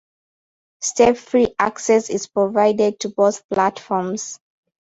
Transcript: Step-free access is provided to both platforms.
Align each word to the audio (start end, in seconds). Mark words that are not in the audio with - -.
Step-free 0.79 1.53
access 1.59 2.09
is 2.09 2.25
provided 2.25 2.99
to 2.99 3.09
both 3.09 3.47
platforms. 3.49 4.39